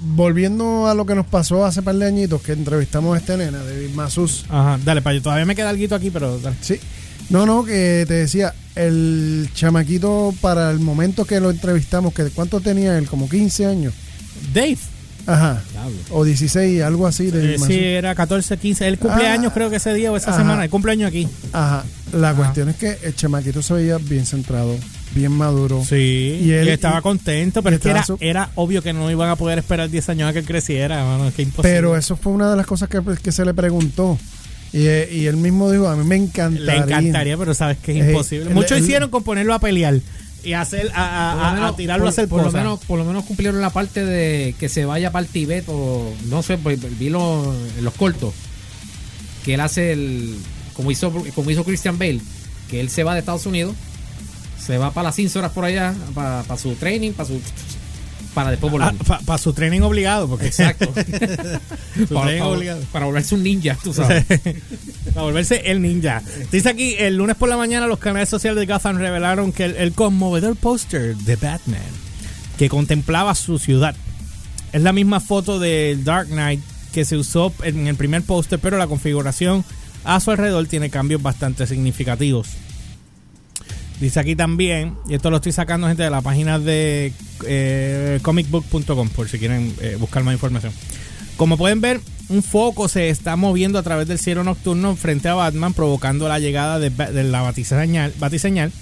volviendo 0.00 0.86
a 0.86 0.94
lo 0.94 1.04
que 1.06 1.14
nos 1.14 1.26
pasó 1.26 1.64
hace 1.64 1.82
par 1.82 1.94
de 1.96 2.06
añitos 2.06 2.40
que 2.42 2.52
entrevistamos 2.52 3.14
a 3.14 3.18
este 3.18 3.36
nena, 3.36 3.62
David 3.62 3.90
Masus. 3.94 4.44
Ajá, 4.48 4.78
dale, 4.84 5.02
para 5.02 5.16
yo 5.16 5.22
todavía 5.22 5.44
me 5.44 5.54
queda 5.56 5.70
algo 5.70 5.94
aquí, 5.94 6.10
pero 6.10 6.38
dale. 6.38 6.56
Sí. 6.60 6.78
No, 7.28 7.46
no, 7.46 7.64
que 7.64 8.04
te 8.08 8.14
decía, 8.14 8.54
el 8.74 9.48
chamaquito 9.54 10.34
para 10.40 10.70
el 10.70 10.80
momento 10.80 11.24
que 11.24 11.38
lo 11.40 11.50
entrevistamos, 11.50 12.12
que 12.14 12.24
¿cuánto 12.30 12.60
tenía 12.60 12.96
él? 12.98 13.06
Como 13.06 13.28
15 13.28 13.66
años. 13.66 13.94
Dave. 14.52 14.78
Ajá. 15.26 15.62
Diablo. 15.70 15.96
O 16.10 16.24
16, 16.24 16.82
algo 16.82 17.06
así. 17.06 17.30
De 17.30 17.54
Eh, 17.54 17.58
sí, 17.58 17.78
era 17.78 18.14
14, 18.14 18.56
15. 18.56 18.88
Él 18.88 18.98
cumpleaños 18.98 19.50
Ah. 19.50 19.54
creo 19.54 19.70
que 19.70 19.76
ese 19.76 19.92
día 19.94 20.10
o 20.10 20.16
esa 20.16 20.30
Ajá. 20.30 20.38
semana. 20.40 20.64
El 20.64 20.70
cumpleaños 20.70 21.08
aquí. 21.08 21.28
Ajá. 21.52 21.84
La 22.12 22.34
cuestión 22.34 22.68
es 22.70 22.76
que 22.76 22.98
el 23.02 23.14
chamaquito 23.14 23.62
se 23.62 23.74
veía 23.74 23.98
bien 23.98 24.26
centrado, 24.26 24.74
bien 25.14 25.32
maduro. 25.32 25.84
Sí. 25.88 26.38
Y 26.40 26.48
Y, 26.48 26.52
él- 26.52 26.68
estaba 26.68 26.98
y- 26.98 27.02
contento, 27.02 27.62
pero 27.62 27.76
es 27.76 27.82
que 27.82 27.90
era, 27.90 28.04
era 28.20 28.50
obvio 28.54 28.82
que 28.82 28.92
no 28.92 29.10
iban 29.10 29.28
a 29.30 29.36
poder 29.36 29.58
esperar 29.58 29.90
10 29.90 30.08
años 30.10 30.28
a 30.28 30.32
que 30.32 30.38
él 30.40 30.44
creciera, 30.46 31.04
mano. 31.04 31.28
Es 31.28 31.34
que 31.34 31.42
imposible. 31.42 31.74
Pero 31.74 31.96
eso 31.96 32.16
fue 32.16 32.32
una 32.32 32.50
de 32.50 32.56
las 32.56 32.66
cosas 32.66 32.88
que, 32.88 33.00
que 33.22 33.32
se 33.32 33.44
le 33.44 33.54
preguntó. 33.54 34.18
Y, 34.72 34.86
eh, 34.86 35.08
y 35.12 35.26
él 35.26 35.36
mismo 35.36 35.70
dijo, 35.70 35.88
a 35.88 35.96
mí 35.96 36.04
me 36.04 36.14
encantaría. 36.16 36.64
Le 36.64 36.76
encantaría, 36.84 37.36
pero 37.36 37.54
sabes 37.54 37.78
que 37.78 37.98
es 37.98 38.04
Eh, 38.06 38.10
imposible. 38.10 38.48
el- 38.48 38.54
Muchos 38.54 38.78
el- 38.78 38.84
hicieron 38.84 39.10
con 39.10 39.24
ponerlo 39.24 39.52
a 39.54 39.58
pelear 39.58 39.98
y 40.44 40.52
hacer 40.52 40.90
a, 40.94 41.32
a- 41.32 41.34
Por 41.34 41.40
lo 41.42 41.46
a- 41.48 41.52
menos- 41.54 41.72
a 41.72 41.76
tirarlo 41.76 42.02
por- 42.04 42.08
a 42.08 42.10
hacer 42.10 42.28
por 42.28 42.42
lo 42.44 42.52
menos 42.52 42.80
por 42.86 42.98
lo 42.98 43.04
menos 43.04 43.24
cumplieron 43.24 43.60
la 43.60 43.70
parte 43.70 44.04
de 44.06 44.54
que 44.60 44.68
se 44.70 44.84
vaya 44.86 45.10
para 45.12 45.26
el 45.26 45.30
Tibet 45.30 45.64
o 45.68 46.14
no 46.30 46.42
sé 46.42 46.56
pues, 46.56 46.78
vi 46.98 47.10
lo- 47.10 47.52
los 47.82 47.92
cortos 47.94 48.32
que 49.44 49.54
él 49.54 49.60
hace 49.60 49.92
el 49.92 50.36
como 50.74 50.90
hizo 50.90 51.12
como 51.34 51.50
hizo 51.50 51.64
Christian 51.64 51.98
Bale 51.98 52.20
que 52.70 52.80
él 52.80 52.88
se 52.88 53.02
va 53.04 53.12
de 53.14 53.20
Estados 53.20 53.44
Unidos 53.44 53.74
se 54.64 54.78
va 54.78 54.90
para 54.92 55.08
las 55.08 55.16
15 55.16 55.38
horas 55.38 55.52
por 55.52 55.64
allá 55.64 55.94
para, 56.14 56.42
para 56.44 56.60
su 56.60 56.74
training 56.74 57.12
para 57.12 57.28
su 57.28 57.40
para 58.34 58.50
después 58.52 58.70
volver 58.72 58.94
Para 59.26 59.38
su 59.38 59.52
training 59.52 59.80
obligado, 59.80 60.28
porque 60.28 60.46
exacto 60.46 60.86
su 60.94 60.94
para, 62.14 62.26
training 62.26 62.38
para- 62.40 62.46
obligado. 62.46 62.80
para 62.92 63.06
volverse 63.06 63.34
un 63.34 63.42
ninja 63.42 63.76
tú 63.82 63.92
sabes 63.92 64.24
Para 65.14 65.22
volverse 65.22 65.62
el 65.68 65.82
ninja. 65.82 66.22
Dice 66.52 66.68
aquí, 66.68 66.94
el 66.98 67.16
lunes 67.16 67.34
por 67.36 67.48
la 67.48 67.56
mañana 67.56 67.88
los 67.88 67.98
canales 67.98 68.28
sociales 68.28 68.60
de 68.64 68.72
Gotham 68.72 68.98
revelaron 68.98 69.50
que 69.52 69.64
el, 69.64 69.76
el 69.76 69.92
conmovedor 69.92 70.54
póster 70.56 71.16
de 71.16 71.34
Batman 71.36 71.80
que 72.58 72.68
contemplaba 72.68 73.34
su 73.34 73.58
ciudad 73.58 73.96
es 74.72 74.82
la 74.82 74.92
misma 74.92 75.18
foto 75.18 75.58
del 75.58 76.04
Dark 76.04 76.28
Knight 76.28 76.60
que 76.92 77.04
se 77.04 77.16
usó 77.16 77.52
en 77.64 77.88
el 77.88 77.96
primer 77.96 78.22
póster, 78.22 78.58
pero 78.60 78.76
la 78.78 78.86
configuración 78.86 79.64
a 80.04 80.20
su 80.20 80.30
alrededor 80.30 80.66
tiene 80.66 80.90
cambios 80.90 81.20
bastante 81.22 81.66
significativos. 81.66 82.48
Dice 84.00 84.18
aquí 84.18 84.34
también, 84.34 84.94
y 85.08 85.14
esto 85.14 85.30
lo 85.30 85.36
estoy 85.36 85.52
sacando 85.52 85.86
gente 85.86 86.02
de 86.02 86.10
la 86.10 86.22
página 86.22 86.58
de 86.58 87.12
eh, 87.46 88.18
comicbook.com 88.22 89.08
por 89.10 89.28
si 89.28 89.38
quieren 89.38 89.74
eh, 89.80 89.96
buscar 90.00 90.24
más 90.24 90.32
información. 90.32 90.72
Como 91.36 91.58
pueden 91.58 91.82
ver, 91.82 92.00
un 92.30 92.42
foco 92.42 92.88
se 92.88 93.10
está 93.10 93.36
moviendo 93.36 93.78
a 93.78 93.82
través 93.82 94.08
del 94.08 94.18
cielo 94.18 94.42
nocturno 94.42 94.96
frente 94.96 95.28
a 95.28 95.34
Batman, 95.34 95.74
provocando 95.74 96.28
la 96.28 96.38
llegada 96.38 96.78
de, 96.78 96.88
de 96.88 97.24
la 97.24 97.42
batiseñal, 97.42 98.14
batiseñal. 98.18 98.72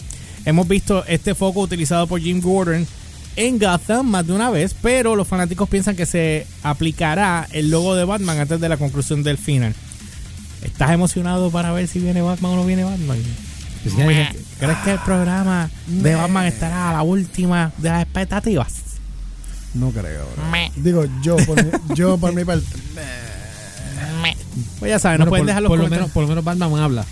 Hemos 0.45 0.69
visto 0.69 1.05
este 1.07 1.35
foco 1.35 1.61
utilizado 1.61 2.07
por 2.07 2.21
Jim 2.21 2.41
Gordon 2.41 2.87
en 3.35 3.59
Gotham 3.59 4.07
más 4.07 4.25
de 4.25 4.33
una 4.33 4.51
vez, 4.51 4.75
pero 4.81 5.17
los 5.17 5.27
fanáticos 5.27 5.69
piensan 5.69 5.97
que 5.97 6.07
se 6.07 6.47
aplicará 6.63 7.49
el 7.51 7.71
logo 7.71 7.97
de 7.97 8.05
Batman 8.05 8.39
antes 8.39 8.61
de 8.61 8.69
la 8.69 8.77
conclusión 8.77 9.25
del 9.25 9.37
final. 9.37 9.75
¿Estás 10.63 10.93
emocionado 10.93 11.51
para 11.51 11.73
ver 11.73 11.89
si 11.89 11.99
viene 11.99 12.23
Batman 12.23 12.53
o 12.53 12.57
no 12.57 12.65
viene 12.65 12.85
Batman? 12.85 13.19
Pues 13.83 13.97
ya 13.97 14.33
¿Crees 14.59 14.79
que 14.79 14.93
el 14.93 14.99
programa 15.01 15.71
de 15.87 16.15
Batman 16.15 16.47
estará 16.47 16.91
a 16.91 16.93
la 16.95 17.03
última 17.03 17.73
de 17.79 17.89
las 17.91 18.03
expectativas? 18.03 18.73
No 19.75 19.91
creo. 19.91 20.27
Digo, 20.77 21.05
yo 21.23 21.37
por, 21.37 21.63
mi, 21.65 21.71
yo 21.95 22.19
por 22.19 22.35
mi 22.35 22.45
parte. 22.45 22.67
Pues 24.81 24.91
ya 24.91 24.99
saben, 24.99 25.19
Bueno, 25.19 25.25
no 25.27 25.31
pueden 25.31 25.43
por, 25.45 25.47
dejar 25.47 25.63
los 25.63 25.69
por 25.71 25.79
lo 25.79 25.85
comentarios. 25.85 25.91
menos 26.09 26.13
por 26.13 26.23
lo 26.23 26.29
menos 26.29 26.45
Batman 26.45 26.75
habla 26.83 27.05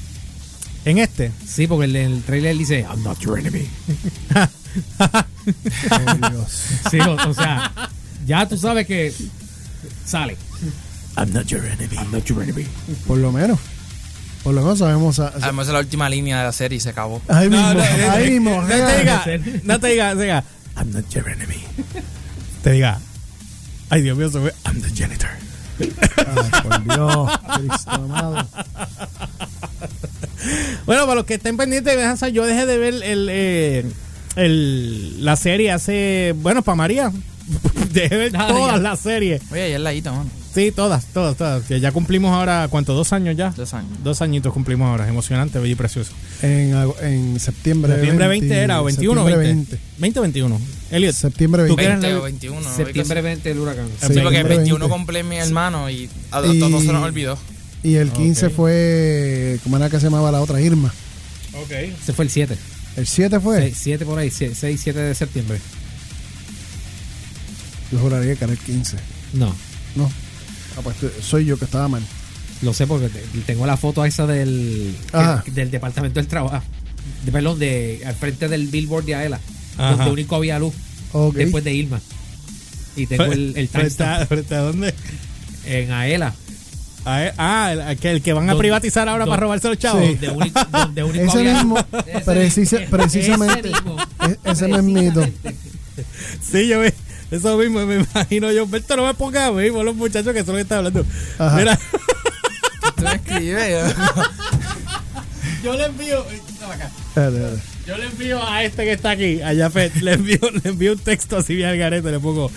En 0.84 0.98
este. 0.98 1.30
sí 1.46 1.66
porque 1.68 1.84
el, 1.84 1.94
el 1.96 2.22
trailer 2.22 2.56
dice 2.56 2.80
I'm 2.80 3.02
not 3.04 3.18
your 3.20 3.38
enemy 3.38 3.68
Oh, 4.34 6.30
Dios. 6.30 6.62
Sí, 6.90 6.98
o, 7.00 7.14
o 7.30 7.34
sea, 7.34 7.72
ya 8.26 8.46
tú 8.48 8.56
sabes 8.58 8.86
que 8.86 9.14
sale. 10.04 10.36
I'm 11.16 11.32
not 11.32 11.46
your 11.46 11.64
enemy. 11.64 11.96
I'm 11.96 12.10
not 12.12 12.24
your 12.24 12.42
enemy. 12.42 12.66
Por 13.06 13.18
lo 13.18 13.32
menos. 13.32 13.58
Por 14.46 14.54
lo 14.54 14.60
menos 14.62 14.78
sabemos. 14.78 15.18
a- 15.18 15.32
Además, 15.42 15.66
es 15.66 15.72
la 15.72 15.80
última 15.80 16.08
línea 16.08 16.38
de 16.38 16.44
la 16.44 16.52
serie 16.52 16.76
y 16.76 16.80
se 16.80 16.90
acabó. 16.90 17.20
ahí 17.26 17.48
mismo. 17.48 17.74
no, 17.74 17.82
ahí 18.12 18.30
mismo. 18.30 18.62
No 18.62 18.68
te 18.68 18.98
diga, 19.00 19.24
no 19.64 19.80
te 19.80 19.88
diga, 19.88 20.14
no 20.14 20.18
te 20.20 20.22
diga, 20.22 20.44
I'm 20.76 20.92
not 20.92 21.08
your 21.08 21.28
enemy. 21.28 21.64
Te 22.62 22.70
diga, 22.70 23.00
ay 23.90 24.02
Dios 24.02 24.16
mío, 24.16 24.30
se 24.30 24.38
fue, 24.38 24.54
I'm 24.64 24.80
the 24.82 24.90
janitor. 24.94 25.30
Ay, 25.80 26.62
por 26.62 26.84
Dios. 26.94 27.30
Cristo 27.56 27.90
amado. 27.90 28.46
Bueno, 30.86 31.02
para 31.06 31.14
los 31.16 31.24
que 31.24 31.34
estén 31.34 31.56
pendientes 31.56 31.96
yo 32.32 32.46
dejé 32.46 32.66
de 32.66 32.78
ver 32.78 32.94
el, 33.02 33.28
eh, 33.28 33.84
el- 34.36 35.24
la 35.24 35.34
serie 35.34 35.72
hace, 35.72 36.34
bueno, 36.36 36.62
para 36.62 36.76
María. 36.76 37.10
Dejé 37.92 38.08
de 38.10 38.16
ver 38.16 38.32
Ah, 38.36 38.46
todas 38.46 38.76
ya. 38.76 38.80
las 38.82 39.00
series. 39.00 39.42
Oye, 39.50 39.62
ahí 39.62 39.72
es 39.72 39.80
ladito, 39.80 40.12
mano. 40.14 40.30
Sí, 40.56 40.72
todas, 40.72 41.04
todas, 41.12 41.36
todas. 41.36 41.64
Que 41.64 41.80
ya 41.80 41.92
cumplimos 41.92 42.32
ahora, 42.32 42.66
¿cuánto? 42.70 42.94
¿Dos 42.94 43.12
años 43.12 43.36
ya? 43.36 43.50
Dos 43.50 43.74
años. 43.74 43.90
Dos 44.02 44.22
añitos 44.22 44.54
cumplimos 44.54 44.88
ahora. 44.88 45.06
Emocionante, 45.06 45.58
bello 45.58 45.74
y 45.74 45.76
precioso. 45.76 46.12
En, 46.40 46.74
en 47.02 47.38
septiembre. 47.38 47.92
Septiembre 47.92 48.26
20 48.26 48.54
era, 48.56 48.80
o 48.80 48.84
21 48.84 49.20
o 49.20 49.24
septiembre 49.26 49.48
20. 49.54 49.78
20 49.98 50.18
o 50.18 50.22
21. 50.22 50.60
Elliot. 50.92 51.14
Septiembre 51.14 51.66
¿Tú 51.66 51.76
20. 51.76 51.82
qué 51.82 51.86
eres 51.90 52.00
20 52.00 52.10
la- 52.14 52.20
o 52.20 52.22
21. 52.22 52.60
¿no? 52.62 52.74
Septiembre 52.74 53.20
20 53.20 53.50
el 53.50 53.58
huracán. 53.58 53.86
Sí, 53.86 53.92
porque 54.00 54.06
el 54.14 54.14
Septiembre 54.24 54.56
21 54.56 54.78
20. 54.86 54.96
cumple 54.96 55.22
mi 55.24 55.36
hermano 55.36 55.90
y 55.90 56.08
a 56.30 56.40
Y- 56.46 56.58
todos 56.58 56.82
se 56.82 56.92
nos 56.92 57.02
olvidó. 57.04 57.38
Y 57.82 57.96
el 57.96 58.10
15 58.10 58.46
Ok. 58.46 58.52
fue. 58.54 59.60
¿Cómo 59.62 59.76
era 59.76 59.90
que 59.90 59.98
se 60.00 60.06
llamaba 60.06 60.32
la 60.32 60.40
otra? 60.40 60.58
Irma. 60.62 60.90
Ok. 61.52 61.70
Ese 61.70 62.14
fue 62.14 62.24
el 62.24 62.30
7. 62.30 62.56
El 62.96 63.06
7 63.06 63.40
fue. 63.40 63.74
7 63.76 64.06
por 64.06 64.18
ahí, 64.18 64.30
6, 64.30 64.56
7 64.58 64.98
de 65.00 65.14
septiembre. 65.14 65.58
Yo 67.92 67.98
juraría 67.98 68.34
que 68.36 68.44
era 68.44 68.54
el 68.54 68.58
15. 68.58 68.96
No, 69.34 69.54
No. 69.94 70.10
Ah, 70.76 70.80
pues 70.82 70.96
soy 71.22 71.44
yo 71.46 71.58
que 71.58 71.64
estaba 71.64 71.88
mal. 71.88 72.02
lo 72.62 72.72
sé 72.74 72.86
porque 72.86 73.08
te- 73.08 73.22
tengo 73.46 73.66
la 73.66 73.76
foto 73.76 74.04
esa 74.04 74.26
del, 74.26 74.94
que- 75.44 75.50
del 75.50 75.70
departamento 75.70 76.20
del 76.20 76.26
trabajo. 76.28 76.62
De, 77.24 77.32
perdón, 77.32 77.58
de, 77.58 78.02
al 78.06 78.14
frente 78.14 78.48
del 78.48 78.66
billboard 78.68 79.04
de 79.04 79.14
Aela, 79.14 79.40
Ajá. 79.78 79.96
donde 79.96 80.10
único 80.12 80.36
había 80.36 80.58
luz 80.58 80.74
Ok. 81.12 81.34
después 81.36 81.62
de 81.64 81.72
Irma. 81.74 82.00
Y 82.96 83.06
tengo 83.06 83.24
el, 83.24 83.54
el 83.56 83.68
¿Frente 83.68 83.78
timestamp 83.78 84.28
frente 84.28 84.54
a 84.54 84.60
dónde? 84.60 84.94
en 85.66 85.92
Aela. 85.92 86.34
A 87.04 87.30
ah, 87.38 87.72
el, 87.72 87.80
el 87.80 87.96
que, 87.98 88.10
el 88.10 88.22
que 88.22 88.32
van 88.32 88.50
a 88.50 88.56
privatizar 88.58 89.08
ahora 89.08 89.26
para 89.26 89.36
robarse 89.42 89.68
los 89.68 89.78
chavos. 89.78 90.02
Sí. 90.02 90.14
Donde 90.14 90.30
único, 90.30 90.60
donde 90.72 91.04
único 91.04 91.24
Ese 91.24 91.38
había 91.38 91.54
mismo, 91.54 91.78
Ese 92.06 92.20
precisa- 92.24 92.80
mismo. 92.80 92.96
precisamente. 92.96 93.68
Ese 93.68 93.82
mismo. 93.82 93.96
E- 94.26 94.50
ese 94.50 94.68
mismito. 94.68 95.20
Precisamente. 95.20 95.56
Sí, 96.42 96.68
yo 96.68 96.80
me, 96.80 96.92
eso 97.36 97.56
mismo 97.58 97.84
me 97.86 97.96
imagino 97.96 98.50
yo. 98.52 98.66
Berto, 98.66 98.96
no 98.96 99.06
me 99.06 99.14
pongas 99.14 99.48
a 99.48 99.52
mí, 99.52 99.70
por 99.70 99.84
los 99.84 99.94
muchachos 99.96 100.32
que 100.32 100.40
son 100.40 100.48
los 100.48 100.56
que 100.56 100.62
están 100.62 100.78
hablando. 100.78 101.04
Ajá. 101.38 101.56
Mira, 101.56 101.78
Tú 102.96 103.02
me 103.02 103.14
escribes. 103.14 103.94
yo 105.62 105.74
le 105.74 105.84
envío. 105.86 106.24
eh, 106.30 106.40
acá. 106.72 106.90
Yo 107.86 107.96
le 107.96 108.06
envío 108.06 108.42
a 108.46 108.64
este 108.64 108.84
que 108.84 108.92
está 108.92 109.10
aquí, 109.10 109.40
a 109.42 109.54
Jafet, 109.54 109.94
le 109.96 110.14
envío, 110.14 110.38
le 110.62 110.70
envío 110.70 110.92
un 110.92 110.98
texto 110.98 111.36
así 111.36 111.54
bien 111.54 111.68
al 111.68 111.78
garete, 111.78 112.10
le 112.10 112.18
pongo. 112.20 112.50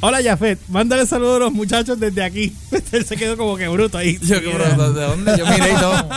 Hola 0.00 0.22
Jafet, 0.22 0.58
mándale 0.68 1.06
saludos 1.06 1.36
a 1.36 1.38
los 1.40 1.52
muchachos 1.52 1.98
desde 1.98 2.22
aquí. 2.22 2.54
Él 2.92 3.04
se 3.04 3.16
quedó 3.16 3.36
como 3.36 3.56
que 3.56 3.66
bruto 3.68 3.96
ahí. 3.98 4.18
Yo, 4.22 4.40
que, 4.40 4.48
bro, 4.52 4.92
¿de 4.92 5.00
dónde? 5.02 5.36
Yo 5.38 5.46
miré 5.46 5.72
y 5.72 5.76
todo. 5.76 6.08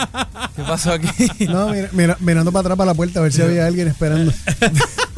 ¿Qué 0.54 0.62
pasó 0.62 0.92
aquí? 0.92 1.08
No, 1.48 1.68
mira, 1.70 1.88
mira- 1.92 2.16
mirando 2.20 2.52
para 2.52 2.60
atrás 2.60 2.76
para 2.78 2.90
la 2.90 2.94
puerta 2.94 3.20
a 3.20 3.22
ver 3.22 3.32
si 3.32 3.42
había 3.42 3.66
alguien 3.66 3.88
esperando. 3.88 4.32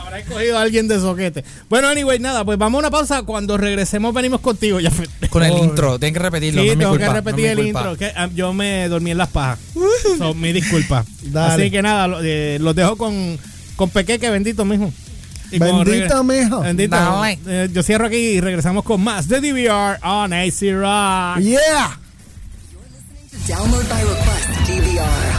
Habrá 0.00 0.18
escogido 0.18 0.58
a 0.58 0.62
alguien 0.62 0.86
de 0.88 0.98
soquete. 1.00 1.44
Bueno, 1.68 1.88
anyway, 1.88 2.18
nada, 2.18 2.44
pues 2.44 2.58
vamos 2.58 2.78
a 2.78 2.80
una 2.80 2.90
pausa. 2.90 3.22
Cuando 3.22 3.56
regresemos 3.56 4.12
venimos 4.12 4.40
contigo, 4.40 4.78
Jafet. 4.82 5.10
Con 5.30 5.42
el 5.42 5.52
Oh. 5.52 5.64
intro, 5.64 5.98
tienen 5.98 6.14
que 6.14 6.20
repetirlo. 6.20 6.60
Sí, 6.62 6.66
no 6.66 6.72
es 6.72 6.76
mi 6.78 6.82
tengo 6.84 6.92
culpa, 6.92 7.06
que 7.06 7.12
repetir 7.14 7.46
el 7.46 7.56
culpa. 7.56 7.78
intro. 7.80 7.96
Que, 7.96 8.12
ah, 8.14 8.28
yo 8.34 8.52
me 8.52 8.88
dormí 8.88 9.10
en 9.12 9.18
las 9.18 9.28
pajas. 9.28 9.58
So, 10.18 10.34
mi 10.34 10.52
disculpa. 10.52 11.04
Dale. 11.22 11.62
Así 11.62 11.70
que 11.70 11.80
nada, 11.82 12.06
lo- 12.08 12.20
eh, 12.22 12.58
los 12.60 12.74
dejo 12.74 12.96
con, 12.96 13.38
con 13.76 13.88
Pequeque, 13.90 14.28
bendito 14.30 14.64
mismo. 14.64 14.92
Y. 15.50 15.58
Bendito. 15.58 16.22
Dale. 16.96 17.38
Eh, 17.46 17.68
yo 17.72 17.82
cierro 17.82 18.06
aquí 18.06 18.16
y 18.16 18.40
regresamos 18.40 18.84
con 18.84 19.02
más 19.02 19.28
de 19.28 19.40
DVR 19.40 19.98
on 20.02 20.32
AC 20.32 20.72
Rock. 20.72 21.38
Yeah. 21.44 21.98
Download 23.48 23.88
by 23.88 24.02
request 24.02 24.68
DVR. 24.68 25.31